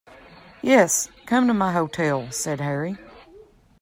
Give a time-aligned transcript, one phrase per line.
[0.63, 2.97] "Yes; come to my hotel," said Harry.